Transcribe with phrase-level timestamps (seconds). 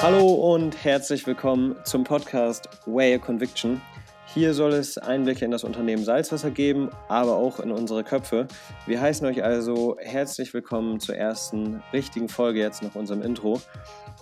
[0.00, 3.80] Hallo und herzlich willkommen zum Podcast Way a Conviction.
[4.32, 8.46] Hier soll es Einblicke in das Unternehmen Salzwasser geben, aber auch in unsere Köpfe.
[8.86, 13.60] Wir heißen euch also herzlich willkommen zur ersten richtigen Folge jetzt nach unserem Intro.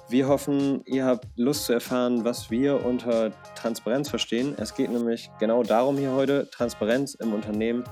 [0.09, 4.55] Wir hoffen, ihr habt Lust zu erfahren, was wir unter Transparenz verstehen.
[4.57, 7.85] Es geht nämlich genau darum hier heute, Transparenz im Unternehmen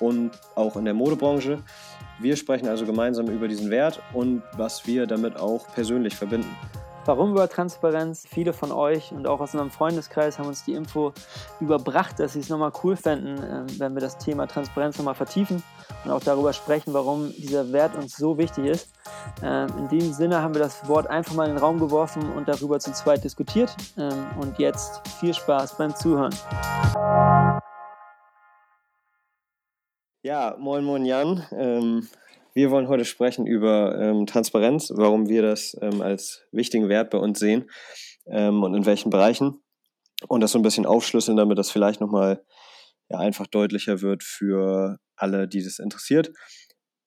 [0.00, 1.62] und auch in der Modebranche.
[2.18, 6.56] Wir sprechen also gemeinsam über diesen Wert und was wir damit auch persönlich verbinden.
[7.08, 8.26] Warum über Transparenz?
[8.28, 11.14] Viele von euch und auch aus unserem Freundeskreis haben uns die Info
[11.58, 15.62] überbracht, dass sie es nochmal cool fänden, ähm, wenn wir das Thema Transparenz nochmal vertiefen
[16.04, 18.92] und auch darüber sprechen, warum dieser Wert uns so wichtig ist.
[19.42, 22.46] Ähm, in dem Sinne haben wir das Wort einfach mal in den Raum geworfen und
[22.46, 23.74] darüber zu zweit diskutiert.
[23.96, 26.34] Ähm, und jetzt viel Spaß beim Zuhören.
[30.22, 32.06] Ja, moin, moin Jan.
[32.58, 37.18] Wir wollen heute sprechen über ähm, Transparenz, warum wir das ähm, als wichtigen Wert bei
[37.18, 37.70] uns sehen
[38.26, 39.62] ähm, und in welchen Bereichen.
[40.26, 42.44] Und das so ein bisschen aufschlüsseln, damit das vielleicht nochmal
[43.10, 46.32] ja, einfach deutlicher wird für alle, die das interessiert.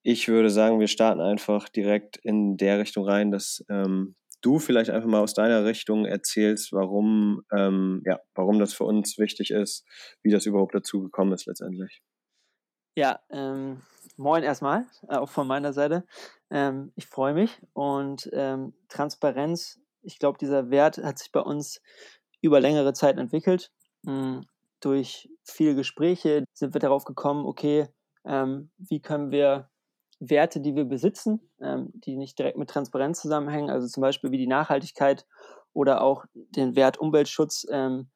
[0.04, 4.90] Ich würde sagen, wir starten einfach direkt in der Richtung rein, dass ähm, du vielleicht
[4.90, 9.86] einfach mal aus deiner Richtung erzählst, warum, ähm, ja, warum das für uns wichtig ist,
[10.24, 12.02] wie das überhaupt dazu gekommen ist letztendlich.
[12.96, 13.82] Ja, ähm,
[14.22, 16.06] moin erstmal, äh, auch von meiner Seite.
[16.50, 21.82] Ähm, ich freue mich und ähm, Transparenz, ich glaube, dieser Wert hat sich bei uns
[22.42, 23.72] über längere Zeit entwickelt.
[24.04, 24.46] Mhm.
[24.80, 27.88] Durch viele Gespräche sind wir darauf gekommen, okay,
[28.26, 29.70] ähm, wie können wir
[30.20, 34.38] Werte, die wir besitzen, ähm, die nicht direkt mit Transparenz zusammenhängen, also zum Beispiel wie
[34.38, 35.26] die Nachhaltigkeit
[35.74, 38.10] oder auch den Wert Umweltschutz, ähm,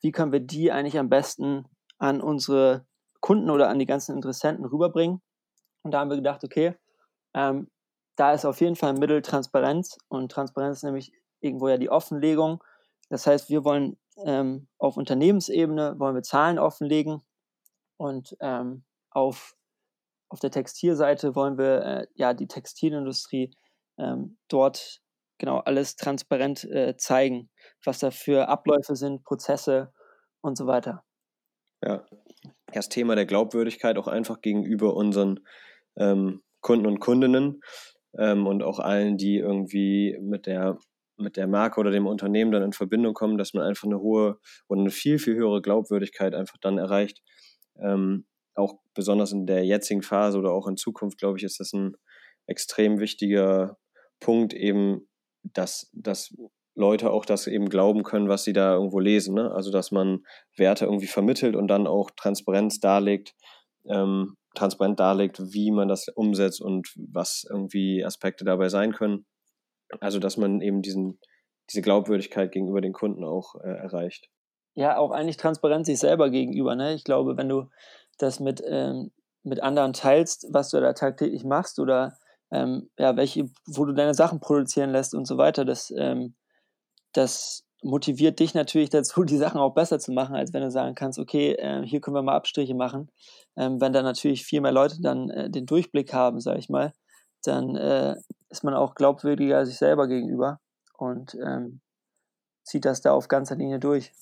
[0.00, 1.64] wie können wir die eigentlich am besten
[1.98, 2.86] an unsere
[3.20, 5.20] Kunden oder an die ganzen Interessenten rüberbringen.
[5.88, 6.74] Und da haben wir gedacht, okay,
[7.32, 7.70] ähm,
[8.14, 11.88] da ist auf jeden Fall ein Mittel Transparenz und Transparenz ist nämlich irgendwo ja die
[11.88, 12.62] Offenlegung.
[13.08, 17.22] Das heißt, wir wollen ähm, auf Unternehmensebene wollen wir Zahlen offenlegen
[17.96, 19.56] und ähm, auf,
[20.28, 23.50] auf der Textilseite wollen wir äh, ja die Textilindustrie
[23.96, 25.00] ähm, dort
[25.38, 27.48] genau alles transparent äh, zeigen,
[27.82, 29.90] was da für Abläufe sind, Prozesse
[30.42, 31.02] und so weiter.
[31.82, 32.04] Ja,
[32.74, 35.40] das Thema der Glaubwürdigkeit auch einfach gegenüber unseren
[35.98, 37.60] ähm, Kunden und Kundinnen
[38.18, 40.78] ähm, und auch allen, die irgendwie mit der
[41.20, 44.38] mit der Marke oder dem Unternehmen dann in Verbindung kommen, dass man einfach eine hohe
[44.68, 47.22] und eine viel, viel höhere Glaubwürdigkeit einfach dann erreicht.
[47.82, 51.72] Ähm, auch besonders in der jetzigen Phase oder auch in Zukunft, glaube ich, ist das
[51.72, 51.96] ein
[52.46, 53.78] extrem wichtiger
[54.20, 55.08] Punkt, eben,
[55.42, 56.34] dass, dass
[56.74, 59.34] Leute auch das eben glauben können, was sie da irgendwo lesen.
[59.34, 59.50] Ne?
[59.50, 60.24] Also dass man
[60.56, 63.34] Werte irgendwie vermittelt und dann auch Transparenz darlegt,
[63.88, 69.26] ähm, transparent darlegt, wie man das umsetzt und was irgendwie Aspekte dabei sein können.
[70.00, 71.18] Also dass man eben diesen,
[71.70, 74.28] diese Glaubwürdigkeit gegenüber den Kunden auch äh, erreicht.
[74.74, 76.76] Ja, auch eigentlich Transparenz sich selber gegenüber.
[76.76, 76.94] Ne?
[76.94, 77.68] Ich glaube, wenn du
[78.18, 79.10] das mit, ähm,
[79.42, 82.16] mit anderen teilst, was du da tagtäglich machst oder
[82.50, 86.34] ähm, ja, welche, wo du deine Sachen produzieren lässt und so weiter, das ähm,
[87.12, 90.94] das motiviert dich natürlich dazu, die Sachen auch besser zu machen, als wenn du sagen
[90.94, 93.10] kannst, okay, äh, hier können wir mal Abstriche machen.
[93.56, 96.92] Ähm, wenn dann natürlich viel mehr Leute dann äh, den Durchblick haben, sage ich mal,
[97.44, 98.16] dann äh,
[98.48, 100.60] ist man auch glaubwürdiger sich selber gegenüber
[100.96, 101.80] und ähm,
[102.64, 104.12] zieht das da auf ganzer Linie durch.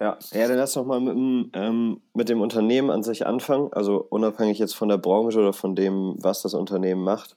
[0.00, 3.72] Ja, ja dann lass doch mal mit, ähm, mit dem Unternehmen an sich anfangen.
[3.72, 7.36] Also unabhängig jetzt von der Branche oder von dem, was das Unternehmen macht,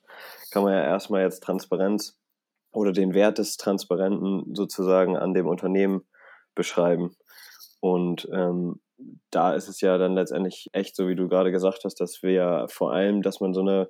[0.52, 2.21] kann man ja erstmal jetzt Transparenz
[2.72, 6.02] oder den Wert des Transparenten sozusagen an dem Unternehmen
[6.56, 7.16] beschreiben.
[7.80, 8.80] Und ähm,
[9.32, 12.32] da ist es ja dann letztendlich echt so, wie du gerade gesagt hast, dass wir
[12.32, 13.90] ja vor allem, dass man so eine,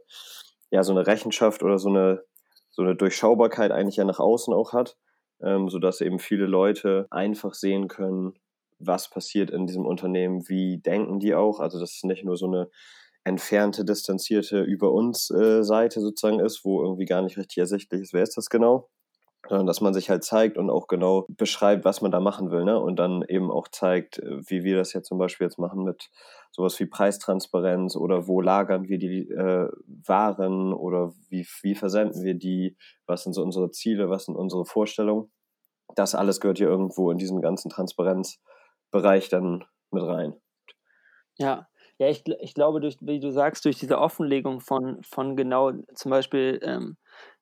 [0.70, 2.24] ja, so eine Rechenschaft oder so eine,
[2.70, 4.98] so eine Durchschaubarkeit eigentlich ja nach außen auch hat,
[5.44, 8.34] ähm, sodass eben viele Leute einfach sehen können,
[8.80, 11.60] was passiert in diesem Unternehmen, wie denken die auch.
[11.60, 12.70] Also das ist nicht nur so eine
[13.24, 18.14] entfernte, distanzierte über uns äh, Seite sozusagen ist, wo irgendwie gar nicht richtig ersichtlich ist,
[18.14, 18.90] wer ist das genau,
[19.48, 22.64] sondern dass man sich halt zeigt und auch genau beschreibt, was man da machen will,
[22.64, 22.80] ne?
[22.80, 26.10] Und dann eben auch zeigt, äh, wie wir das ja zum Beispiel jetzt machen mit
[26.52, 29.70] sowas wie Preistransparenz oder wo lagern wir die äh,
[30.06, 34.66] Waren oder wie, wie versenden wir die, was sind so unsere Ziele, was sind unsere
[34.66, 35.32] Vorstellungen.
[35.96, 40.36] Das alles gehört hier irgendwo in diesen ganzen Transparenzbereich dann mit rein.
[41.38, 41.68] Ja,
[42.02, 46.10] ja, ich, ich glaube, durch, wie du sagst, durch diese Offenlegung von, von genau zum
[46.10, 46.98] Beispiel ähm,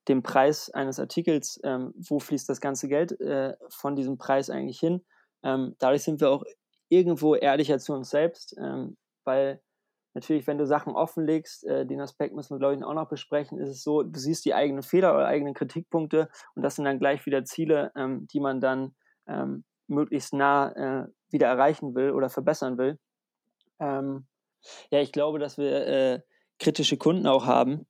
[0.09, 4.77] dem Preis eines Artikels, ähm, wo fließt das ganze Geld äh, von diesem Preis eigentlich
[4.77, 5.05] hin,
[5.43, 6.43] ähm, dadurch sind wir auch
[6.89, 9.61] irgendwo ehrlicher zu uns selbst, ähm, weil
[10.13, 13.59] natürlich, wenn du Sachen offenlegst, äh, den Aspekt müssen wir, glaube ich, auch noch besprechen,
[13.59, 16.99] ist es so, du siehst die eigenen Fehler oder eigenen Kritikpunkte und das sind dann
[16.99, 18.93] gleich wieder Ziele, ähm, die man dann
[19.25, 20.73] ähm, möglichst nah
[21.05, 22.99] äh, wieder erreichen will oder verbessern will.
[23.79, 24.25] Ähm,
[24.91, 26.21] ja, ich glaube, dass wir äh,
[26.59, 27.87] kritische Kunden auch haben,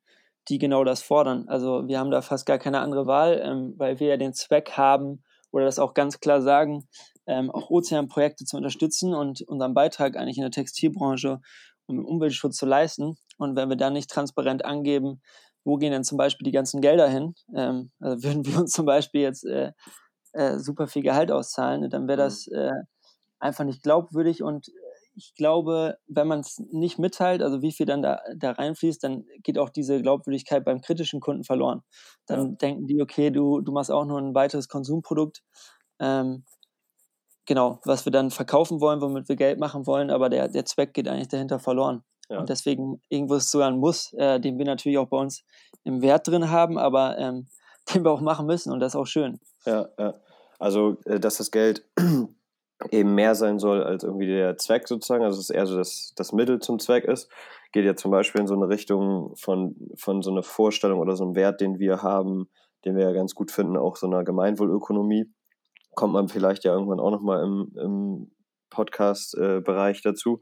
[0.48, 1.48] die genau das fordern.
[1.48, 4.72] Also wir haben da fast gar keine andere Wahl, ähm, weil wir ja den Zweck
[4.72, 6.88] haben oder das auch ganz klar sagen,
[7.26, 11.42] ähm, auch Ozeanprojekte zu unterstützen und unseren Beitrag eigentlich in der Textilbranche
[11.90, 13.18] um Umweltschutz zu leisten.
[13.38, 15.22] Und wenn wir dann nicht transparent angeben,
[15.64, 18.86] wo gehen denn zum Beispiel die ganzen Gelder hin, ähm, also würden wir uns zum
[18.86, 19.72] Beispiel jetzt äh,
[20.34, 22.26] äh, super viel Gehalt auszahlen, dann wäre mhm.
[22.26, 22.72] das äh,
[23.40, 24.68] einfach nicht glaubwürdig und
[25.20, 29.26] ich glaube, wenn man es nicht mitteilt, also wie viel dann da, da reinfließt, dann
[29.44, 31.82] geht auch diese Glaubwürdigkeit beim kritischen Kunden verloren.
[32.26, 32.56] Dann ja.
[32.56, 35.44] denken die, okay, du, du machst auch nur ein weiteres Konsumprodukt,
[36.00, 36.46] ähm,
[37.46, 40.94] genau, was wir dann verkaufen wollen, womit wir Geld machen wollen, aber der, der Zweck
[40.94, 42.04] geht eigentlich dahinter verloren.
[42.30, 42.40] Ja.
[42.40, 45.44] Und deswegen irgendwo ist es sogar ein Muss, äh, den wir natürlich auch bei uns
[45.84, 47.48] im Wert drin haben, aber ähm,
[47.94, 49.40] den wir auch machen müssen und das ist auch schön.
[49.66, 50.14] Ja, ja.
[50.60, 51.86] Also, äh, dass das Geld
[52.92, 56.32] eben mehr sein soll als irgendwie der Zweck sozusagen, also es eher so das, das
[56.32, 57.30] Mittel zum Zweck ist,
[57.72, 61.26] geht ja zum Beispiel in so eine Richtung von, von so einer Vorstellung oder so
[61.26, 62.50] einem Wert, den wir haben,
[62.86, 65.32] den wir ja ganz gut finden, auch so einer Gemeinwohlökonomie.
[65.96, 68.32] Kommt man vielleicht ja irgendwann auch nochmal im, im
[68.70, 70.42] Podcast-Bereich äh, dazu.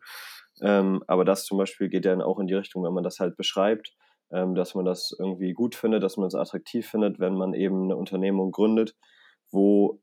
[0.62, 3.19] Ähm, aber das zum Beispiel geht ja dann auch in die Richtung, wenn man das
[3.19, 3.94] halt beschreibt,
[4.31, 7.83] ähm, dass man das irgendwie gut findet, dass man es attraktiv findet, wenn man eben
[7.83, 8.95] eine Unternehmung gründet,
[9.51, 10.01] wo,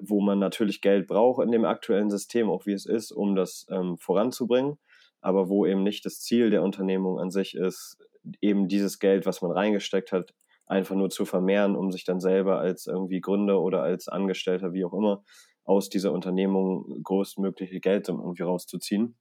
[0.00, 3.66] wo man natürlich Geld braucht in dem aktuellen System, auch wie es ist, um das
[3.70, 4.78] ähm, voranzubringen,
[5.20, 7.98] aber wo eben nicht das Ziel der Unternehmung an sich ist,
[8.40, 10.34] eben dieses Geld, was man reingesteckt hat,
[10.66, 14.84] einfach nur zu vermehren, um sich dann selber als irgendwie Gründer oder als Angestellter, wie
[14.84, 15.22] auch immer,
[15.64, 19.16] aus dieser Unternehmung größtmögliche Geld irgendwie rauszuziehen,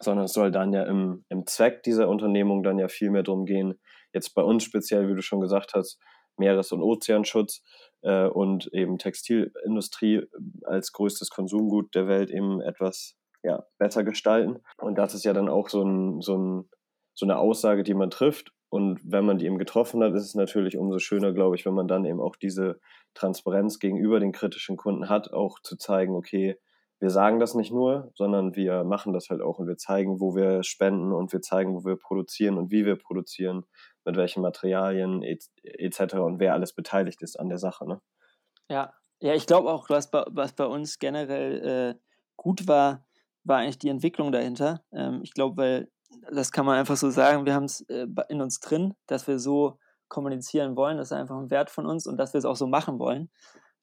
[0.00, 3.44] sondern es soll dann ja im, im Zweck dieser Unternehmung dann ja viel mehr darum
[3.44, 3.80] gehen,
[4.12, 6.00] jetzt bei uns speziell, wie du schon gesagt hast,
[6.36, 7.62] Meeres- und Ozeanschutz,
[8.04, 10.26] äh, und eben Textilindustrie
[10.64, 14.60] als größtes Konsumgut der Welt eben etwas ja, besser gestalten.
[14.78, 16.70] Und das ist ja dann auch so, ein, so, ein,
[17.14, 18.52] so eine Aussage, die man trifft.
[18.68, 21.74] Und wenn man die eben getroffen hat, ist es natürlich umso schöner, glaube ich, wenn
[21.74, 22.80] man dann eben auch diese
[23.14, 26.58] Transparenz gegenüber den kritischen Kunden hat, auch zu zeigen, okay,
[27.00, 30.34] wir sagen das nicht nur, sondern wir machen das halt auch und wir zeigen, wo
[30.34, 33.64] wir spenden und wir zeigen, wo wir produzieren und wie wir produzieren
[34.04, 36.14] mit welchen Materialien etc.
[36.14, 37.86] und wer alles beteiligt ist an der Sache.
[37.86, 38.00] Ne?
[38.68, 42.00] Ja, ja, ich glaube auch, was bei, was bei uns generell äh,
[42.36, 43.06] gut war,
[43.44, 44.84] war eigentlich die Entwicklung dahinter.
[44.92, 45.90] Ähm, ich glaube, weil
[46.32, 49.38] das kann man einfach so sagen, wir haben es äh, in uns drin, dass wir
[49.38, 49.78] so
[50.08, 52.66] kommunizieren wollen, das ist einfach ein Wert von uns und dass wir es auch so
[52.66, 53.30] machen wollen.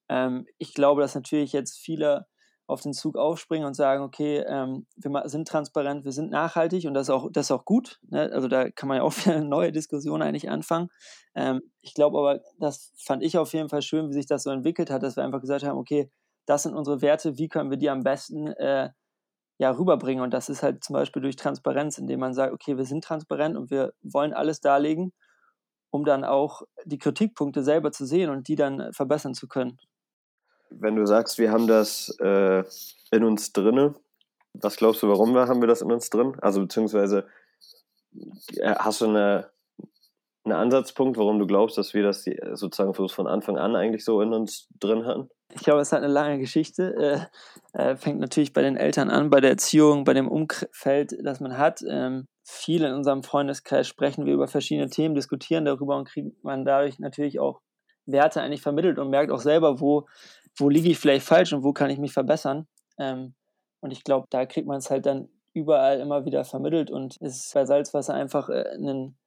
[0.08, 2.26] Ähm, ich glaube, dass natürlich jetzt viele
[2.72, 6.94] auf den Zug aufspringen und sagen, okay, ähm, wir sind transparent, wir sind nachhaltig und
[6.94, 8.00] das ist auch, das ist auch gut.
[8.08, 8.30] Ne?
[8.32, 10.88] Also da kann man ja auch wieder eine neue Diskussion eigentlich anfangen.
[11.34, 14.50] Ähm, ich glaube aber, das fand ich auf jeden Fall schön, wie sich das so
[14.50, 16.10] entwickelt hat, dass wir einfach gesagt haben, okay,
[16.46, 18.90] das sind unsere Werte, wie können wir die am besten äh,
[19.58, 20.24] ja, rüberbringen?
[20.24, 23.56] Und das ist halt zum Beispiel durch Transparenz, indem man sagt, okay, wir sind transparent
[23.56, 25.12] und wir wollen alles darlegen,
[25.90, 29.78] um dann auch die Kritikpunkte selber zu sehen und die dann verbessern zu können
[30.80, 32.64] wenn du sagst, wir haben das äh,
[33.10, 33.94] in uns drinne,
[34.54, 36.36] was glaubst du, warum wir, haben wir das in uns drin?
[36.40, 37.26] Also beziehungsweise
[38.56, 39.50] äh, hast du eine,
[40.44, 44.32] einen Ansatzpunkt, warum du glaubst, dass wir das sozusagen von Anfang an eigentlich so in
[44.32, 45.30] uns drin hatten?
[45.54, 47.28] Ich glaube, es hat eine lange Geschichte.
[47.74, 51.40] Äh, äh, fängt natürlich bei den Eltern an, bei der Erziehung, bei dem Umfeld, das
[51.40, 51.82] man hat.
[51.88, 56.64] Ähm, viele in unserem Freundeskreis sprechen wir über verschiedene Themen, diskutieren darüber und kriegt man
[56.64, 57.60] dadurch natürlich auch
[58.06, 60.06] Werte eigentlich vermittelt und merkt auch selber, wo
[60.56, 62.66] wo liege ich vielleicht falsch und wo kann ich mich verbessern.
[62.98, 63.34] Ähm,
[63.80, 67.52] und ich glaube, da kriegt man es halt dann überall immer wieder vermittelt und ist
[67.54, 69.18] bei Salzwasser einfach äh, einen,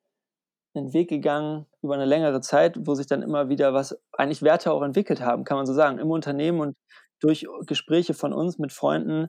[0.74, 4.72] einen Weg gegangen über eine längere Zeit, wo sich dann immer wieder was, eigentlich Werte
[4.72, 6.78] auch entwickelt haben, kann man so sagen, im Unternehmen und
[7.20, 9.28] durch Gespräche von uns mit Freunden,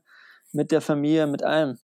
[0.53, 1.79] mit der Familie, mit allem.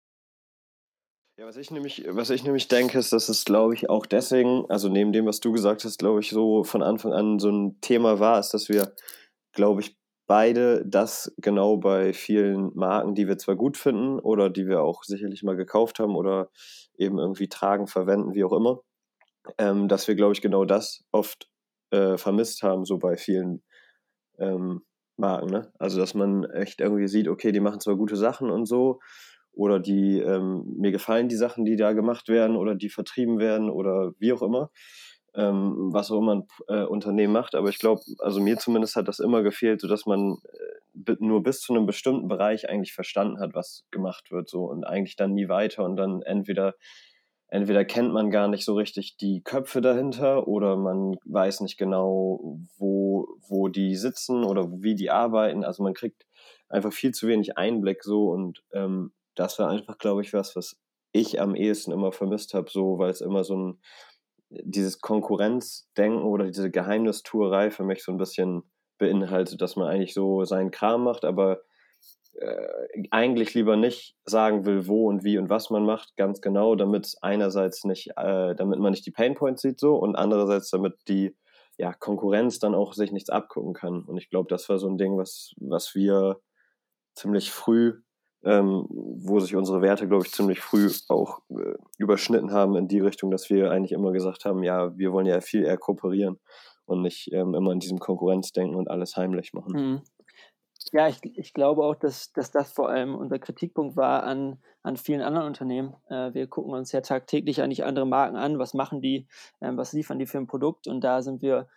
[1.37, 4.69] Ja, was ich nämlich, was ich nämlich denke, ist, dass es, glaube ich, auch deswegen,
[4.69, 7.79] also neben dem, was du gesagt hast, glaube ich, so von Anfang an so ein
[7.79, 8.93] Thema war, ist, dass wir,
[9.53, 9.98] glaube ich,
[10.29, 15.03] beide das genau bei vielen Marken, die wir zwar gut finden oder die wir auch
[15.03, 16.51] sicherlich mal gekauft haben oder
[16.99, 18.79] eben irgendwie tragen, verwenden, wie auch immer,
[19.57, 21.49] ähm, dass wir, glaube ich, genau das oft
[21.89, 23.63] äh, vermisst haben, so bei vielen
[24.37, 24.83] ähm,
[25.17, 25.49] Marken.
[25.49, 25.73] Ne?
[25.79, 28.99] Also, dass man echt irgendwie sieht, okay, die machen zwar gute Sachen und so,
[29.51, 33.71] oder die, ähm, mir gefallen die Sachen, die da gemacht werden oder die vertrieben werden
[33.71, 34.69] oder wie auch immer
[35.35, 37.55] ähm, was auch immer ein äh, Unternehmen macht.
[37.55, 40.37] Aber ich glaube, also mir zumindest hat das immer gefehlt, sodass man
[41.05, 44.83] äh, nur bis zu einem bestimmten Bereich eigentlich verstanden hat, was gemacht wird, so und
[44.83, 46.75] eigentlich dann nie weiter und dann entweder
[47.51, 52.59] entweder kennt man gar nicht so richtig die Köpfe dahinter oder man weiß nicht genau,
[52.77, 55.63] wo, wo die sitzen oder wie die arbeiten.
[55.63, 56.25] Also man kriegt
[56.69, 60.77] einfach viel zu wenig Einblick so und ähm, das war einfach, glaube ich, was, was
[61.11, 63.79] ich am ehesten immer vermisst habe, so, weil es immer so ein,
[64.49, 68.63] dieses Konkurrenzdenken oder diese Geheimnistuerei für mich so ein bisschen
[68.97, 71.61] beinhaltet, dass man eigentlich so seinen Kram macht, aber
[72.33, 76.75] äh, eigentlich lieber nicht sagen will, wo und wie und was man macht, ganz genau,
[76.75, 81.35] damit einerseits nicht, äh, damit man nicht die Painpoints sieht so und andererseits damit die
[81.77, 84.03] ja, Konkurrenz dann auch sich nichts abgucken kann.
[84.03, 86.41] Und ich glaube, das war so ein Ding, was, was wir
[87.15, 88.01] ziemlich früh,
[88.43, 92.99] ähm, wo sich unsere Werte, glaube ich, ziemlich früh auch äh, überschnitten haben in die
[92.99, 96.39] Richtung, dass wir eigentlich immer gesagt haben, ja, wir wollen ja viel eher kooperieren
[96.85, 99.73] und nicht ähm, immer in diesem Konkurrenzdenken und alles heimlich machen.
[99.73, 100.01] Mhm.
[100.91, 104.97] Ja, ich, ich glaube auch, dass, dass das vor allem unser Kritikpunkt war an, an
[104.97, 105.95] vielen anderen Unternehmen.
[106.09, 109.27] Äh, wir gucken uns ja tagtäglich eigentlich andere Marken an, was machen die,
[109.61, 111.67] ähm, was liefern die für ein Produkt und da sind wir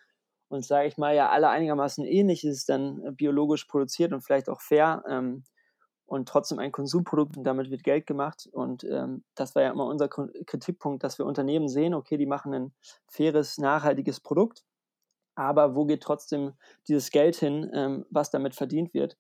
[0.49, 2.45] uns, sage ich mal, ja alle einigermaßen ähnlich.
[2.45, 5.45] Ist dann äh, biologisch produziert und vielleicht auch fair ähm,
[6.13, 8.49] und trotzdem ein Konsumprodukt und damit wird Geld gemacht.
[8.53, 12.55] Und ähm, das war ja immer unser Kritikpunkt, dass wir Unternehmen sehen, okay, die machen
[12.55, 12.75] ein
[13.09, 14.65] faires, nachhaltiges Produkt
[15.35, 16.55] aber wo geht trotzdem
[16.89, 19.17] dieses Geld hin, ähm, was damit verdient wird?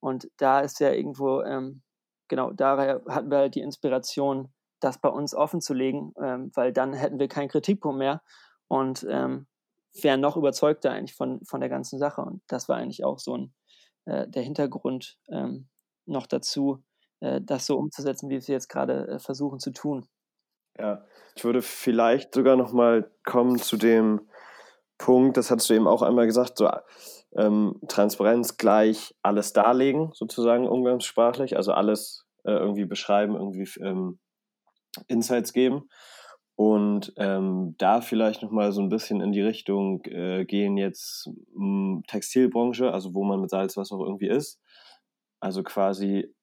[0.00, 1.82] Und da ist ja irgendwo, ähm,
[2.28, 6.72] genau, daher hatten wir halt die Inspiration, das bei uns offen zu legen, ähm, weil
[6.72, 8.22] dann hätten wir keinen Kritikpunkt mehr
[8.68, 9.46] und ähm,
[10.02, 12.20] wären noch überzeugter eigentlich von, von der ganzen Sache.
[12.20, 13.54] Und das war eigentlich auch so ein,
[14.04, 15.68] äh, der Hintergrund ähm,
[16.06, 16.82] noch dazu,
[17.20, 20.06] äh, das so umzusetzen, wie wir es jetzt gerade äh, versuchen zu tun.
[20.78, 21.04] Ja,
[21.36, 24.28] ich würde vielleicht sogar noch mal kommen zu dem,
[24.98, 26.70] Punkt, das hattest du eben auch einmal gesagt, so
[27.36, 34.18] ähm, Transparenz gleich alles darlegen, sozusagen umgangssprachlich, also alles äh, irgendwie beschreiben, irgendwie ähm,
[35.08, 35.88] Insights geben.
[36.56, 42.02] Und ähm, da vielleicht nochmal so ein bisschen in die Richtung äh, gehen jetzt mh,
[42.06, 44.60] Textilbranche, also wo man mit Salzwasser auch irgendwie ist.
[45.44, 46.34] Also quasi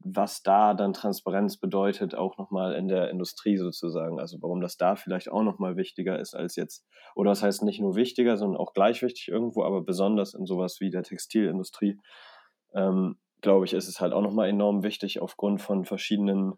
[0.00, 4.20] was da dann Transparenz bedeutet, auch nochmal in der Industrie sozusagen.
[4.20, 7.80] Also warum das da vielleicht auch nochmal wichtiger ist als jetzt, oder das heißt nicht
[7.80, 12.00] nur wichtiger, sondern auch gleich wichtig irgendwo, aber besonders in sowas wie der Textilindustrie,
[12.74, 16.54] ähm, glaube ich, ist es halt auch nochmal enorm wichtig aufgrund von verschiedenen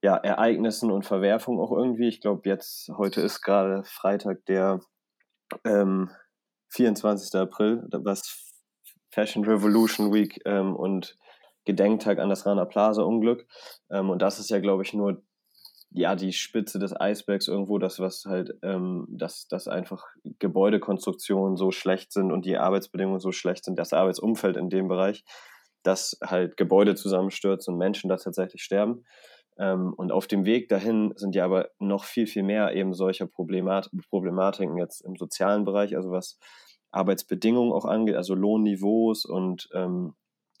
[0.00, 2.06] ja, Ereignissen und Verwerfungen auch irgendwie.
[2.06, 4.80] Ich glaube, jetzt, heute ist gerade Freitag der
[5.64, 6.10] ähm,
[6.68, 7.34] 24.
[7.40, 8.47] April, was
[9.10, 11.16] Fashion Revolution Week ähm, und
[11.64, 13.46] Gedenktag an das Rana Plaza Unglück.
[13.90, 15.22] Ähm, und das ist ja, glaube ich, nur
[15.90, 20.04] ja die Spitze des Eisbergs irgendwo, das was halt, ähm, dass, dass einfach
[20.38, 25.24] Gebäudekonstruktionen so schlecht sind und die Arbeitsbedingungen so schlecht sind, das Arbeitsumfeld in dem Bereich,
[25.82, 29.04] dass halt Gebäude zusammenstürzen und Menschen da tatsächlich sterben.
[29.58, 33.26] Ähm, und auf dem Weg dahin sind ja aber noch viel, viel mehr eben solcher
[33.26, 36.38] Problemat Problematiken jetzt im sozialen Bereich, also was
[36.90, 40.14] Arbeitsbedingungen auch angeht, also Lohnniveaus und ähm,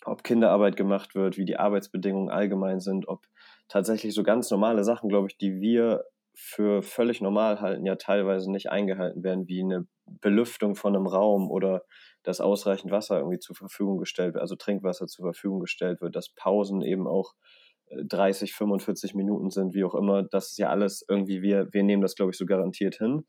[0.04, 3.26] ob Kinderarbeit gemacht wird, wie die Arbeitsbedingungen allgemein sind, ob
[3.68, 6.04] tatsächlich so ganz normale Sachen, glaube ich, die wir
[6.34, 11.50] für völlig normal halten, ja teilweise nicht eingehalten werden, wie eine Belüftung von einem Raum
[11.50, 11.82] oder
[12.22, 16.32] dass ausreichend Wasser irgendwie zur Verfügung gestellt wird, also Trinkwasser zur Verfügung gestellt wird, dass
[16.34, 17.34] Pausen eben auch
[17.90, 20.22] 30, äh, 45 Minuten sind, wie auch immer.
[20.22, 23.26] Das ist ja alles irgendwie, wir, wir nehmen das, glaube ich, so garantiert hin.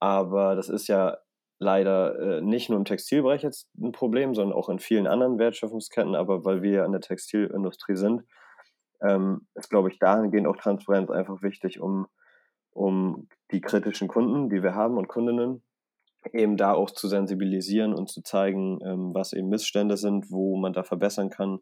[0.00, 1.18] Aber das ist ja
[1.58, 6.14] leider äh, nicht nur im Textilbereich jetzt ein Problem, sondern auch in vielen anderen Wertschöpfungsketten.
[6.14, 8.22] Aber weil wir ja in der Textilindustrie sind,
[9.02, 12.06] ähm, ist, glaube ich, dahingehend auch Transparenz einfach wichtig, um,
[12.70, 15.62] um die kritischen Kunden, die wir haben und Kundinnen,
[16.32, 20.72] eben da auch zu sensibilisieren und zu zeigen, ähm, was eben Missstände sind, wo man
[20.72, 21.60] da verbessern kann.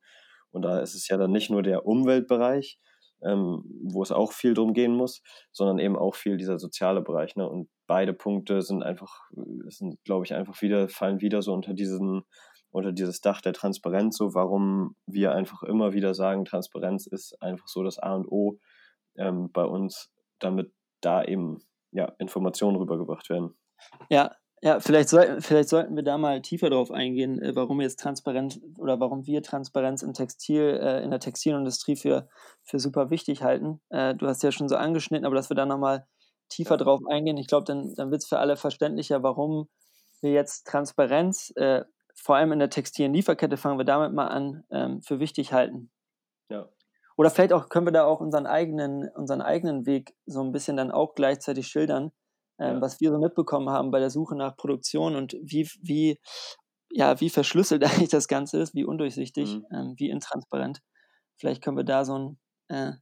[0.50, 2.78] Und da ist es ja dann nicht nur der Umweltbereich,
[3.22, 5.22] ähm, wo es auch viel drum gehen muss,
[5.52, 7.36] sondern eben auch viel dieser soziale Bereich.
[7.36, 7.48] Ne?
[7.48, 9.20] Und beide Punkte sind einfach,
[9.68, 12.22] sind, glaube ich, einfach wieder, fallen wieder so unter diesen,
[12.70, 17.68] unter dieses Dach der Transparenz, so warum wir einfach immer wieder sagen, Transparenz ist einfach
[17.68, 18.58] so das A und O
[19.16, 21.58] ähm, bei uns, damit da eben
[21.92, 23.56] ja, Informationen rübergebracht werden.
[24.10, 28.00] Ja, ja, vielleicht, soll, vielleicht sollten wir da mal tiefer drauf eingehen, äh, warum jetzt
[28.00, 32.28] Transparenz oder warum wir Transparenz im Textil, äh, in der Textilindustrie für,
[32.62, 33.80] für super wichtig halten.
[33.90, 36.06] Äh, du hast ja schon so angeschnitten, aber dass wir da nochmal
[36.48, 39.68] tiefer drauf eingehen, ich glaube, dann, dann wird es für alle verständlicher, warum
[40.20, 41.84] wir jetzt Transparenz, äh,
[42.14, 45.90] vor allem in der textilen Lieferkette, fangen wir damit mal an, ähm, für wichtig halten.
[46.48, 46.68] Ja.
[47.16, 50.76] Oder vielleicht auch können wir da auch unseren eigenen, unseren eigenen Weg so ein bisschen
[50.76, 52.12] dann auch gleichzeitig schildern
[52.58, 52.80] ähm, ja.
[52.80, 56.18] was wir so mitbekommen haben bei der Suche nach Produktion und wie, wie,
[56.90, 59.66] ja, wie verschlüsselt eigentlich das Ganze ist, wie undurchsichtig, mhm.
[59.72, 60.80] ähm, wie intransparent.
[61.36, 62.38] Vielleicht können wir da so ein,
[62.68, 62.92] äh,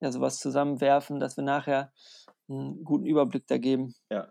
[0.00, 1.92] ja, sowas zusammenwerfen, dass wir nachher
[2.52, 3.94] einen guten Überblick da geben.
[4.10, 4.28] Ja.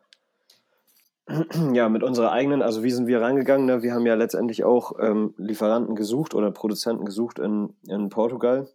[1.74, 3.66] Ja, mit unserer eigenen, also wie sind wir rangegangen?
[3.66, 3.84] Ne?
[3.84, 8.68] Wir haben ja letztendlich auch ähm, Lieferanten gesucht oder Produzenten gesucht in, in Portugal.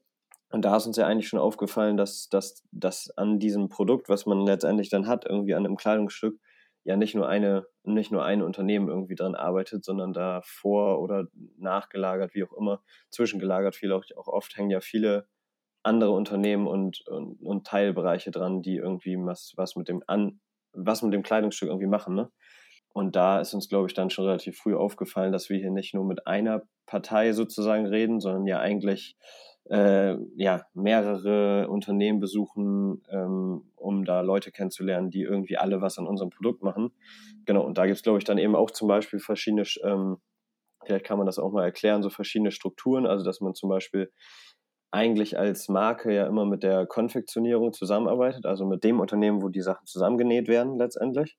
[0.51, 4.27] Und da ist uns ja eigentlich schon aufgefallen, dass, dass, dass an diesem Produkt, was
[4.27, 6.39] man letztendlich dann hat, irgendwie an einem Kleidungsstück,
[6.85, 11.27] ja nicht nur eine, nicht nur ein Unternehmen irgendwie dran arbeitet, sondern da vor oder
[11.59, 15.27] nachgelagert, wie auch immer, zwischengelagert, viel auch, auch oft hängen ja viele
[15.87, 20.41] andere Unternehmen und, und, und Teilbereiche dran, die irgendwie was, was mit dem an,
[20.73, 22.31] was mit dem Kleidungsstück irgendwie machen, ne?
[22.93, 25.93] Und da ist uns, glaube ich, dann schon relativ früh aufgefallen, dass wir hier nicht
[25.93, 29.19] nur mit einer Partei sozusagen reden, sondern ja eigentlich
[29.71, 36.07] äh, ja, mehrere Unternehmen besuchen, ähm, um da Leute kennenzulernen, die irgendwie alle was an
[36.07, 36.93] unserem Produkt machen.
[37.45, 40.19] Genau, und da gibt es, glaube ich, dann eben auch zum Beispiel verschiedene, ähm,
[40.85, 44.13] vielleicht kann man das auch mal erklären, so verschiedene Strukturen, also dass man zum Beispiel
[44.97, 49.61] eigentlich als Marke ja immer mit der Konfektionierung zusammenarbeitet, also mit dem Unternehmen, wo die
[49.61, 51.37] Sachen zusammengenäht werden letztendlich.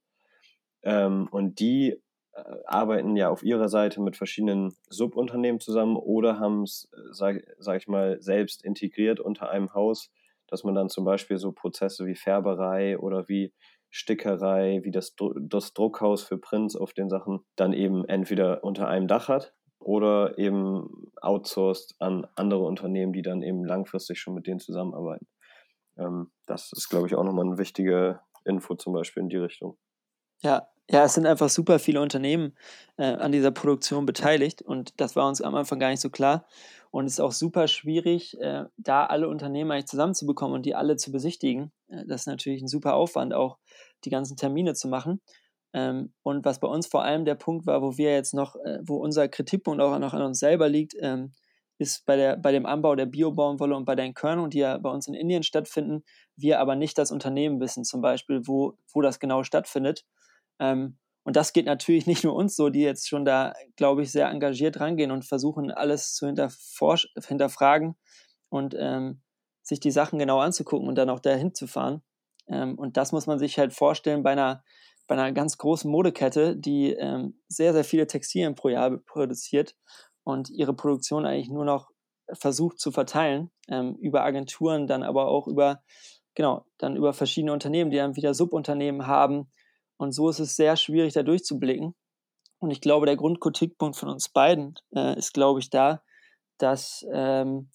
[0.83, 1.99] Ähm, und die
[2.33, 7.43] äh, arbeiten ja auf ihrer Seite mit verschiedenen Subunternehmen zusammen oder haben es, äh, sage
[7.57, 10.11] sag ich mal, selbst integriert unter einem Haus,
[10.47, 13.53] dass man dann zum Beispiel so Prozesse wie Färberei oder wie
[13.89, 19.07] Stickerei, wie das, das Druckhaus für Prints auf den Sachen dann eben entweder unter einem
[19.07, 24.59] Dach hat oder eben outsourced an andere Unternehmen, die dann eben langfristig schon mit denen
[24.59, 25.27] zusammenarbeiten.
[25.97, 29.77] Ähm, das ist, glaube ich, auch nochmal eine wichtige Info zum Beispiel in die Richtung.
[30.41, 32.55] Ja, ja, es sind einfach super viele Unternehmen
[32.95, 36.45] äh, an dieser Produktion beteiligt und das war uns am Anfang gar nicht so klar.
[36.91, 40.95] Und es ist auch super schwierig, äh, da alle Unternehmen eigentlich zusammenzubekommen und die alle
[40.95, 41.73] zu besichtigen.
[41.89, 43.57] Äh, das ist natürlich ein super Aufwand, auch
[44.05, 45.21] die ganzen Termine zu machen.
[45.73, 48.79] Ähm, und was bei uns vor allem der Punkt war, wo wir jetzt noch, äh,
[48.83, 51.33] wo unser Kritikpunkt auch noch an uns selber liegt, ähm,
[51.79, 54.89] ist bei, der, bei dem Anbau der Biobaumwolle und bei den Körnungen, die ja bei
[54.89, 56.03] uns in Indien stattfinden,
[56.35, 60.05] wir aber nicht das Unternehmen wissen, zum Beispiel, wo, wo das genau stattfindet.
[60.59, 64.11] Ähm, und das geht natürlich nicht nur uns so, die jetzt schon da, glaube ich,
[64.11, 67.95] sehr engagiert rangehen und versuchen, alles zu hinterfragen
[68.49, 69.21] und ähm,
[69.61, 72.01] sich die Sachen genau anzugucken und dann auch dahin zu fahren.
[72.47, 74.63] Ähm, und das muss man sich halt vorstellen bei einer,
[75.07, 79.75] bei einer ganz großen Modekette, die ähm, sehr, sehr viele Textilien pro Jahr produziert
[80.23, 81.89] und ihre Produktion eigentlich nur noch
[82.33, 85.81] versucht zu verteilen, ähm, über Agenturen, dann aber auch über,
[86.35, 89.49] genau, dann über verschiedene Unternehmen, die dann wieder Subunternehmen haben,
[89.97, 91.95] und so ist es sehr schwierig, da durchzublicken.
[92.59, 96.01] Und ich glaube, der Grundkritikpunkt von uns beiden äh, ist, glaube ich, da,
[96.57, 97.71] dass, ähm,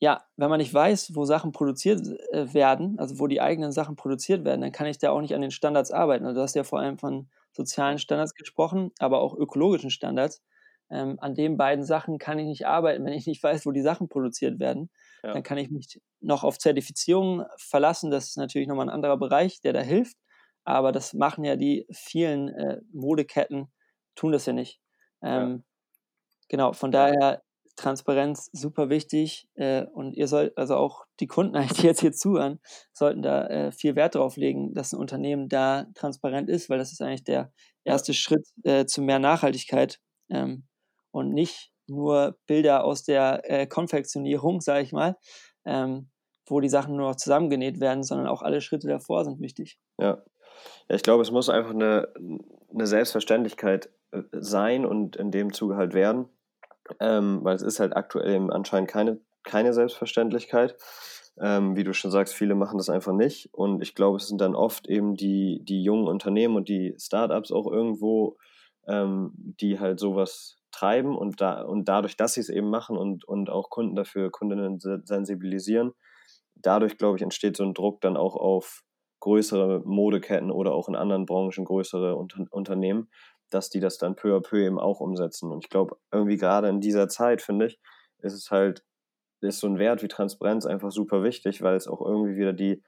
[0.00, 2.00] ja, wenn man nicht weiß, wo Sachen produziert
[2.32, 5.34] äh, werden, also wo die eigenen Sachen produziert werden, dann kann ich da auch nicht
[5.34, 6.24] an den Standards arbeiten.
[6.24, 10.42] Also du hast ja vor allem von sozialen Standards gesprochen, aber auch ökologischen Standards.
[10.90, 13.82] Ähm, an den beiden Sachen kann ich nicht arbeiten, wenn ich nicht weiß, wo die
[13.82, 14.90] Sachen produziert werden.
[15.22, 15.34] Ja.
[15.34, 18.10] Dann kann ich mich noch auf Zertifizierungen verlassen.
[18.10, 20.16] Das ist natürlich nochmal ein anderer Bereich, der da hilft
[20.64, 23.72] aber das machen ja die vielen äh, Modeketten,
[24.14, 24.80] tun das ja nicht.
[25.22, 25.62] Ähm, ja.
[26.48, 27.42] Genau, von daher
[27.80, 32.60] Transparenz super wichtig äh, und ihr sollt, also auch die Kunden, die jetzt hier zuhören,
[32.92, 36.92] sollten da äh, viel Wert drauf legen, dass ein Unternehmen da transparent ist, weil das
[36.92, 37.52] ist eigentlich der
[37.84, 39.98] erste Schritt äh, zu mehr Nachhaltigkeit
[40.30, 40.66] ähm,
[41.10, 45.16] und nicht nur Bilder aus der äh, Konfektionierung, sage ich mal,
[45.64, 46.10] ähm,
[46.46, 49.78] wo die Sachen nur noch zusammengenäht werden, sondern auch alle Schritte davor sind wichtig.
[49.98, 50.22] Ja,
[50.88, 52.08] ja, ich glaube, es muss einfach eine,
[52.72, 56.28] eine Selbstverständlichkeit äh, sein und in dem Zuge halt werden,
[57.00, 60.76] ähm, weil es ist halt aktuell eben anscheinend keine, keine Selbstverständlichkeit.
[61.40, 63.48] Ähm, wie du schon sagst, viele machen das einfach nicht.
[63.52, 67.52] Und ich glaube, es sind dann oft eben die, die jungen Unternehmen und die Startups
[67.52, 68.36] auch irgendwo,
[68.86, 73.24] ähm, die halt sowas treiben und, da, und dadurch, dass sie es eben machen und,
[73.24, 75.92] und auch Kunden dafür, Kundinnen sensibilisieren,
[76.54, 78.82] dadurch, glaube ich, entsteht so ein Druck dann auch auf
[79.20, 83.10] größere Modeketten oder auch in anderen Branchen größere Unter Unternehmen,
[83.50, 85.50] dass die das dann peu à peu eben auch umsetzen.
[85.50, 87.80] Und ich glaube, irgendwie gerade in dieser Zeit, finde ich,
[88.18, 88.84] ist es halt,
[89.40, 92.82] ist so ein Wert wie Transparenz einfach super wichtig, weil es auch irgendwie wieder die,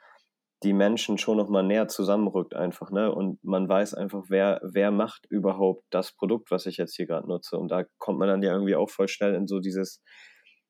[0.62, 3.12] die Menschen schon nochmal näher zusammenrückt einfach, ne?
[3.12, 7.27] Und man weiß einfach, wer, wer macht überhaupt das Produkt, was ich jetzt hier gerade
[7.27, 7.59] nutze.
[7.59, 10.03] Und da kommt man dann ja irgendwie auch voll schnell in so dieses,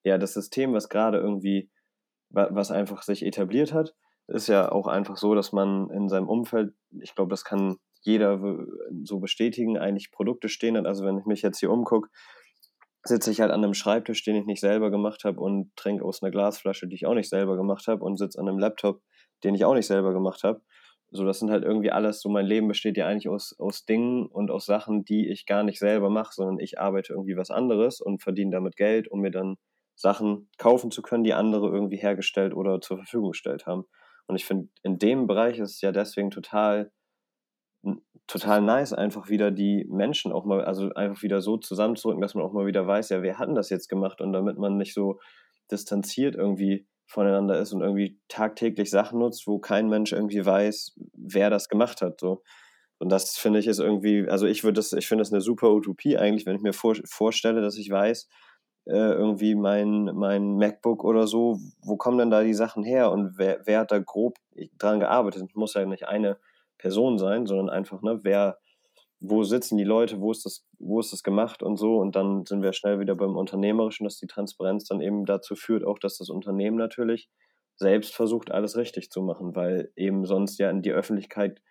[0.05, 1.70] ja, das System, was gerade irgendwie,
[2.31, 3.94] was einfach sich etabliert hat,
[4.28, 8.41] ist ja auch einfach so, dass man in seinem Umfeld, ich glaube, das kann jeder
[9.05, 10.87] so bestätigen, eigentlich Produkte stehen hat.
[10.87, 12.09] Also wenn ich mich jetzt hier umgucke,
[13.05, 16.23] sitze ich halt an einem Schreibtisch, den ich nicht selber gemacht habe und trinke aus
[16.23, 19.03] einer Glasflasche, die ich auch nicht selber gemacht habe und sitze an einem Laptop,
[19.43, 20.62] den ich auch nicht selber gemacht habe.
[21.11, 24.27] So, das sind halt irgendwie alles, so mein Leben besteht ja eigentlich aus, aus Dingen
[24.27, 28.01] und aus Sachen, die ich gar nicht selber mache, sondern ich arbeite irgendwie was anderes
[28.01, 29.57] und verdiene damit Geld, um mir dann
[29.95, 33.85] Sachen kaufen zu können, die andere irgendwie hergestellt oder zur Verfügung gestellt haben.
[34.27, 36.91] Und ich finde, in dem Bereich ist es ja deswegen total,
[38.26, 42.44] total nice, einfach wieder die Menschen auch mal, also einfach wieder so zusammenzurücken, dass man
[42.44, 44.20] auch mal wieder weiß, ja, wer hat denn das jetzt gemacht?
[44.20, 45.18] Und damit man nicht so
[45.70, 51.50] distanziert irgendwie voneinander ist und irgendwie tagtäglich Sachen nutzt, wo kein Mensch irgendwie weiß, wer
[51.50, 52.20] das gemacht hat.
[52.20, 52.42] So.
[52.98, 55.70] Und das finde ich ist irgendwie, also ich würde das, ich finde das eine super
[55.72, 58.28] Utopie eigentlich, wenn ich mir vor, vorstelle, dass ich weiß,
[58.87, 63.37] äh, irgendwie mein, mein MacBook oder so, wo kommen denn da die Sachen her und
[63.37, 64.38] wer, wer hat da grob
[64.78, 65.42] dran gearbeitet?
[65.42, 66.38] Es muss ja nicht eine
[66.83, 68.59] Person sein, sondern einfach, ne, wer,
[69.21, 71.99] wo sitzen die Leute, wo ist das, wo ist das gemacht und so.
[71.99, 75.85] Und dann sind wir schnell wieder beim Unternehmerischen, dass die Transparenz dann eben dazu führt,
[75.85, 77.31] auch dass das Unternehmen natürlich
[77.77, 81.62] selbst versucht, alles richtig zu machen, weil eben sonst ja in die Öffentlichkeit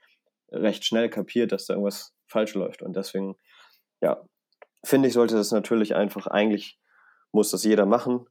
[0.49, 2.81] recht schnell kapiert, dass da irgendwas falsch läuft.
[2.81, 3.35] Und deswegen,
[4.01, 4.23] ja,
[4.85, 6.79] finde ich, sollte das natürlich einfach, eigentlich
[7.33, 8.25] muss das jeder machen.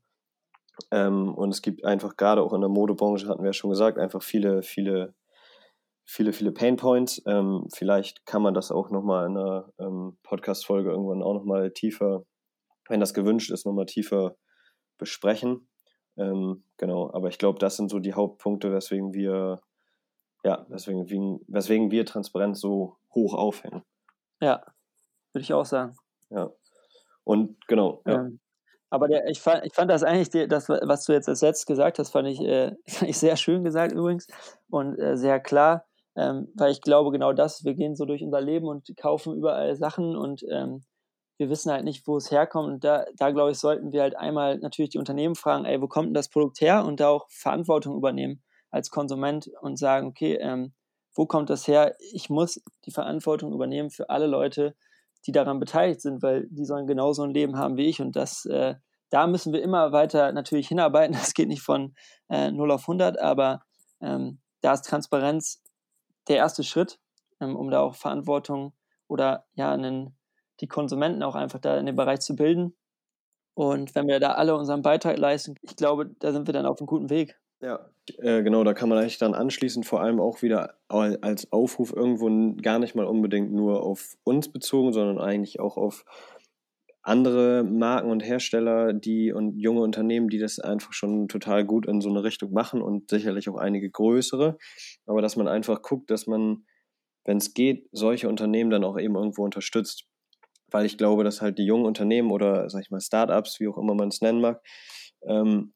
[0.91, 3.99] Ähm, und es gibt einfach gerade auch in der Modebranche, hatten wir ja schon gesagt,
[3.99, 5.15] einfach viele, viele
[6.11, 7.23] viele, viele Pain Points.
[7.27, 12.25] Ähm, vielleicht kann man das auch nochmal in einer ähm, Podcast-Folge irgendwann auch nochmal tiefer,
[12.89, 14.35] wenn das gewünscht ist, nochmal tiefer
[14.99, 15.69] besprechen.
[16.17, 19.61] Ähm, genau, aber ich glaube, das sind so die Hauptpunkte, weswegen wir,
[20.43, 23.85] ja, weswegen, weswegen wir Transparenz so hoch aufhängen.
[24.41, 24.65] Ja,
[25.33, 25.95] würde ich auch sagen.
[26.31, 26.51] Ja.
[27.23, 28.15] Und genau, ja.
[28.15, 28.41] Ähm,
[28.93, 31.67] aber der, ich, fand, ich fand das eigentlich, die, das, was du jetzt als letztes
[31.67, 34.27] gesagt hast, fand ich, äh, fand ich sehr schön gesagt übrigens
[34.69, 35.87] und äh, sehr klar.
[36.17, 39.77] Ähm, weil ich glaube, genau das, wir gehen so durch unser Leben und kaufen überall
[39.77, 40.83] Sachen und ähm,
[41.41, 42.69] wir wissen halt nicht, wo es herkommt.
[42.69, 45.89] Und da, da glaube ich, sollten wir halt einmal natürlich die Unternehmen fragen, ey, wo
[45.89, 46.85] kommt denn das Produkt her?
[46.85, 50.75] Und da auch Verantwortung übernehmen als Konsument und sagen, okay, ähm,
[51.15, 51.97] wo kommt das her?
[52.13, 54.77] Ich muss die Verantwortung übernehmen für alle Leute,
[55.27, 58.01] die daran beteiligt sind, weil die sollen genauso ein Leben haben wie ich.
[58.03, 58.75] Und das, äh,
[59.09, 61.15] da müssen wir immer weiter natürlich hinarbeiten.
[61.19, 61.95] Das geht nicht von
[62.29, 63.63] äh, 0 auf 100, aber
[64.03, 65.63] ähm, da ist Transparenz
[66.31, 66.99] der erste Schritt,
[67.41, 68.73] ähm, um da auch Verantwortung
[69.09, 70.17] oder ja, einen,
[70.61, 72.77] die Konsumenten auch einfach da in dem Bereich zu bilden.
[73.55, 76.81] Und wenn wir da alle unseren Beitrag leisten, ich glaube, da sind wir dann auf
[76.81, 77.39] einem guten Weg.
[77.61, 81.93] Ja, äh, genau, da kann man eigentlich dann anschließend vor allem auch wieder als Aufruf
[81.93, 82.31] irgendwo
[82.63, 86.05] gar nicht mal unbedingt nur auf uns bezogen, sondern eigentlich auch auf
[87.11, 92.01] andere Marken und Hersteller, die und junge Unternehmen, die das einfach schon total gut in
[92.01, 94.57] so eine Richtung machen und sicherlich auch einige größere.
[95.07, 96.65] Aber dass man einfach guckt, dass man,
[97.25, 100.05] wenn es geht, solche Unternehmen dann auch eben irgendwo unterstützt.
[100.71, 103.77] Weil ich glaube, dass halt die jungen Unternehmen oder, sag ich mal, Startups, wie auch
[103.77, 104.63] immer man es nennen mag,
[105.27, 105.75] ähm,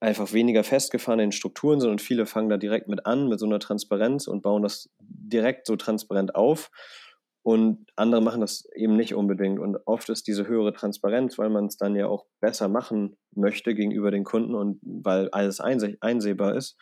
[0.00, 3.46] einfach weniger festgefahren in Strukturen sind und viele fangen da direkt mit an, mit so
[3.46, 6.70] einer Transparenz und bauen das direkt so transparent auf
[7.48, 9.58] und andere machen das eben nicht unbedingt.
[9.58, 13.74] Und oft ist diese höhere Transparenz, weil man es dann ja auch besser machen möchte
[13.74, 16.76] gegenüber den Kunden und weil alles einseh einsehbar ist,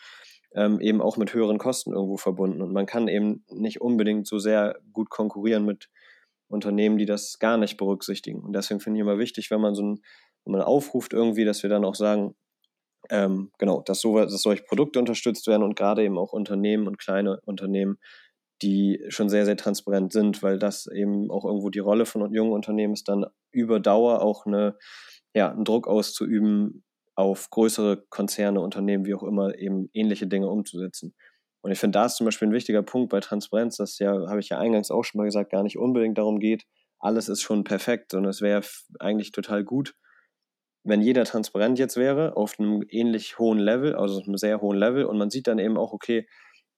[0.57, 2.62] ähm, eben auch mit höheren Kosten irgendwo verbunden.
[2.62, 5.88] Und man kann eben nicht unbedingt so sehr gut konkurrieren mit
[6.48, 8.40] Unternehmen, die das gar nicht berücksichtigen.
[8.40, 10.00] Und deswegen finde ich immer wichtig, wenn man so ein,
[10.44, 12.35] wenn man aufruft irgendwie, dass wir dann auch sagen,
[13.11, 16.98] ähm, genau, dass, so, dass solche Produkte unterstützt werden und gerade eben auch Unternehmen und
[16.98, 17.98] kleine Unternehmen
[18.62, 22.53] die schon sehr, sehr transparent sind, weil das eben auch irgendwo die Rolle von jungen
[22.53, 24.77] Unternehmen ist, dann über Dauer auch eine,
[25.35, 31.14] ja, einen Druck auszuüben, auf größere Konzerne, Unternehmen, wie auch immer, eben ähnliche Dinge umzusetzen.
[31.62, 34.40] Und ich finde, da ist zum Beispiel ein wichtiger Punkt bei Transparenz, dass ja, habe
[34.40, 36.64] ich ja eingangs auch schon mal gesagt, gar nicht unbedingt darum geht,
[36.99, 38.62] alles ist schon perfekt, sondern es wäre
[39.01, 39.95] eigentlich total gut,
[40.85, 45.05] wenn jeder transparent jetzt wäre, auf einem ähnlich hohen Level, also einem sehr hohen Level,
[45.05, 46.29] und man sieht dann eben auch, okay,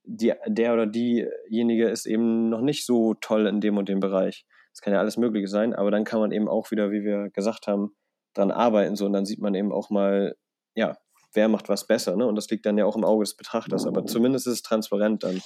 [0.08, 4.46] die, der oder diejenige ist eben noch nicht so toll in dem und dem Bereich.
[4.72, 7.30] Das kann ja alles Mögliche sein, aber dann kann man eben auch wieder, wie wir
[7.30, 7.94] gesagt haben,
[8.34, 8.96] dran arbeiten.
[8.96, 10.36] So, und dann sieht man eben auch mal,
[10.74, 10.96] ja,
[11.34, 12.16] wer macht was besser.
[12.16, 12.26] Ne?
[12.26, 13.86] Und das liegt dann ja auch im Auge des Betrachters.
[13.86, 15.40] Aber zumindest ist es transparent dann.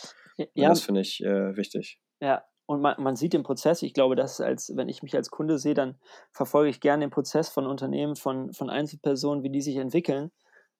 [0.54, 0.70] Ja.
[0.70, 2.00] das finde ich äh, wichtig.
[2.20, 3.82] Ja, und man, man sieht den Prozess.
[3.82, 5.98] Ich glaube, dass als, wenn ich mich als Kunde sehe, dann
[6.30, 10.30] verfolge ich gerne den Prozess von Unternehmen, von, von Einzelpersonen, wie die sich entwickeln.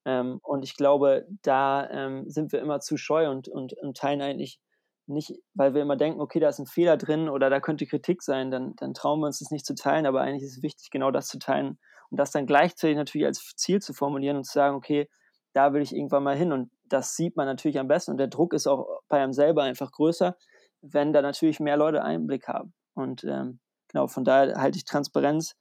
[0.04, 4.22] Ähm, und ich glaube, da ähm, sind wir immer zu scheu und, und, und teilen
[4.22, 4.58] eigentlich
[5.06, 8.22] nicht, weil wir immer denken, okay, da ist ein Fehler drin oder da könnte Kritik
[8.22, 10.90] sein, dann, dann trauen wir uns das nicht zu teilen, aber eigentlich ist es wichtig,
[10.90, 11.78] genau das zu teilen
[12.10, 15.08] und das dann gleichzeitig natürlich als Ziel zu formulieren und zu sagen, okay,
[15.54, 16.52] da will ich irgendwann mal hin.
[16.52, 19.62] Und das sieht man natürlich am besten und der Druck ist auch bei einem selber
[19.62, 20.36] einfach größer,
[20.82, 22.74] wenn da natürlich mehr Leute Einblick haben.
[22.94, 25.54] Und ähm, genau, von daher halte ich Transparenz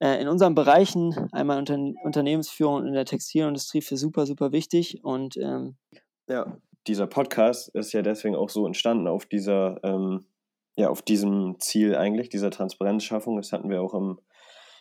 [0.00, 5.00] in unseren Bereichen, einmal unter, Unternehmensführung und in der Textilindustrie, für super, super wichtig.
[5.02, 5.76] Und ähm,
[6.26, 10.24] ja, dieser Podcast ist ja deswegen auch so entstanden auf dieser, ähm,
[10.76, 13.36] ja, auf diesem Ziel eigentlich, dieser Transparenzschaffung.
[13.36, 14.18] Das hatten wir auch im,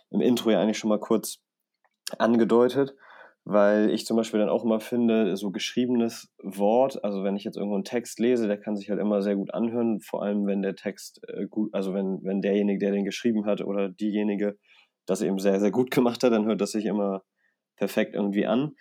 [0.10, 1.40] im Intro ja eigentlich schon mal kurz
[2.18, 2.96] angedeutet.
[3.46, 7.58] weil ich zum Beispiel dann auch immer finde, so geschriebenes Wort, also wenn ich jetzt
[7.58, 10.62] irgendwo einen Text lese, der kann sich halt immer sehr gut anhören, vor allem wenn
[10.62, 14.58] der Text äh, gut, also wenn, wenn derjenige, der den geschrieben hat oder diejenige
[15.10, 17.24] das eben sehr, sehr gut gemacht hat, dann hört das sich immer
[17.76, 18.76] perfekt irgendwie an.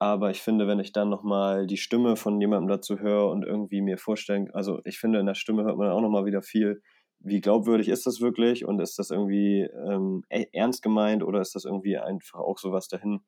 [0.00, 3.80] Aber ich finde, wenn ich dann nochmal die Stimme von jemandem dazu höre und irgendwie
[3.80, 6.82] mir vorstellen, also ich finde, in der Stimme hört man auch nochmal wieder viel,
[7.20, 11.56] wie glaubwürdig ist das wirklich und ist das irgendwie ähm, e-, ernst gemeint oder ist
[11.56, 13.20] das irgendwie einfach auch so was dahin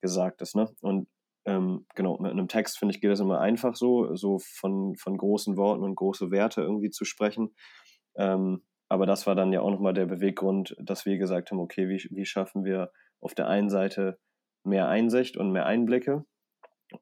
[0.00, 0.68] Gesagtes, ne?
[0.80, 1.08] Und
[1.44, 5.16] ähm, genau, mit einem Text, finde ich, geht das immer einfach so, so von, von
[5.16, 7.54] großen Worten und große Werte irgendwie zu sprechen.
[8.16, 11.88] Ähm, aber das war dann ja auch nochmal der Beweggrund, dass wir gesagt haben, okay,
[11.88, 14.18] wie, wie schaffen wir auf der einen Seite
[14.64, 16.24] mehr Einsicht und mehr Einblicke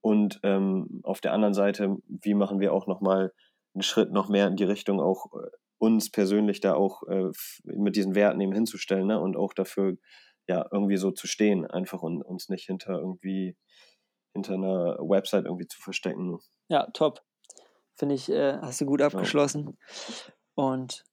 [0.01, 3.33] und ähm, auf der anderen Seite, wie machen wir auch nochmal
[3.75, 7.31] einen Schritt noch mehr in die Richtung auch äh, uns persönlich da auch äh,
[7.65, 9.21] mit diesen Werten eben hinzustellen ne?
[9.21, 9.97] und auch dafür
[10.49, 13.57] ja, irgendwie so zu stehen, einfach und uns nicht hinter irgendwie,
[14.33, 16.39] hinter einer Website irgendwie zu verstecken.
[16.69, 17.21] Ja, top.
[17.97, 19.77] Finde ich, äh, hast du gut abgeschlossen.
[19.77, 20.35] Ja.
[20.55, 21.05] Und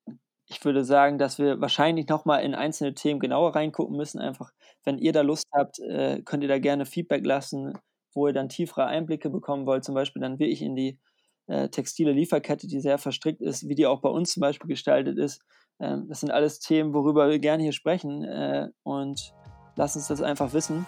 [0.54, 4.20] ich würde sagen, dass wir wahrscheinlich nochmal in einzelne Themen genauer reingucken müssen.
[4.20, 4.52] Einfach,
[4.84, 7.74] wenn ihr da Lust habt, äh, könnt ihr da gerne Feedback lassen,
[8.14, 9.84] wo ihr dann tiefere Einblicke bekommen wollt.
[9.84, 11.00] Zum Beispiel dann wirklich in die
[11.48, 15.18] äh, textile Lieferkette, die sehr verstrickt ist, wie die auch bei uns zum Beispiel gestaltet
[15.18, 15.42] ist.
[15.80, 19.34] Ähm, das sind alles Themen, worüber wir gerne hier sprechen äh, und
[19.76, 20.86] lass uns das einfach wissen.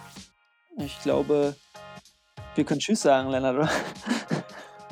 [0.78, 1.56] Ich glaube,
[2.54, 3.70] wir können Tschüss sagen, Lennart, oder?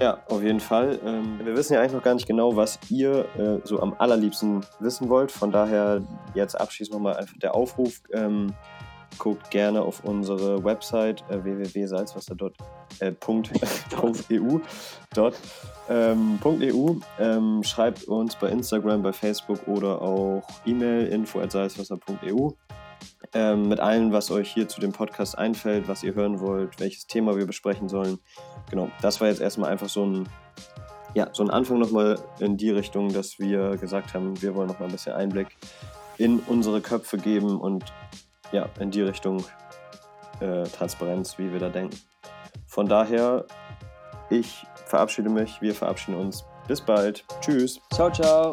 [0.01, 0.99] Ja, auf jeden Fall.
[1.05, 4.65] Ähm, wir wissen ja eigentlich noch gar nicht genau, was ihr äh, so am allerliebsten
[4.81, 5.31] wissen wollt.
[5.31, 6.03] Von daher
[6.35, 8.03] jetzt abschließend nochmal einfach der Aufruf.
[8.13, 8.53] Ähm,
[9.19, 12.51] guckt gerne auf unsere Website äh, www.salzwasser.eu.
[12.99, 13.13] Äh,
[16.45, 16.97] .eu.
[17.21, 22.51] Ähm, schreibt uns bei Instagram, bei Facebook oder auch E-Mail info.salzwasser.eu
[23.33, 27.07] ähm, mit allem, was euch hier zu dem Podcast einfällt, was ihr hören wollt, welches
[27.07, 28.19] Thema wir besprechen sollen.
[28.71, 30.29] Genau, das war jetzt erstmal einfach so ein,
[31.15, 34.89] ja, so ein Anfang nochmal in die Richtung, dass wir gesagt haben, wir wollen nochmal
[34.89, 35.49] ein bisschen Einblick
[36.19, 37.85] in unsere Köpfe geben und
[38.53, 39.45] ja, in die Richtung
[40.41, 41.99] äh, Transparenz, wie wir da denken.
[42.67, 43.45] Von daher,
[44.31, 46.45] ich verabschiede mich, wir verabschieden uns.
[46.67, 47.25] Bis bald.
[47.41, 47.81] Tschüss.
[47.93, 48.53] Ciao, ciao.